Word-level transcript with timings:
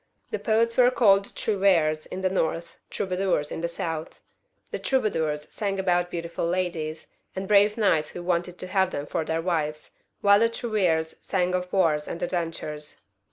The 0.31 0.39
poets 0.39 0.77
were 0.77 0.89
called 0.89 1.25
trouvferes 1.35 2.07
in 2.07 2.21
the 2.21 2.29
north, 2.31 2.79
troubadours 2.89 3.51
in 3.51 3.61
the 3.61 3.67
south. 3.67 4.19
The 4.71 4.79
troubadours 4.79 5.47
sang 5.49 5.73
songs 5.73 5.79
about 5.81 6.09
beautiful 6.09 6.47
ladies, 6.47 7.05
and 7.35 7.47
brave 7.47 7.77
knights 7.77 8.09
who 8.09 8.23
wanted 8.23 8.57
to 8.57 8.67
have 8.69 8.89
them 8.89 9.05
for 9.05 9.23
their 9.23 9.43
wives, 9.43 9.99
while 10.21 10.39
the 10.39 10.49
trouvferes 10.49 11.17
sang 11.21 11.53
of 11.53 11.71
wars 11.71 12.07
and 12.07 12.23
adventures. 12.23 13.01